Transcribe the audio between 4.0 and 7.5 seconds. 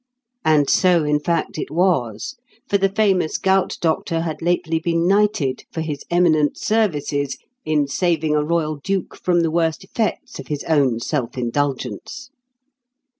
had lately been knighted for his eminent services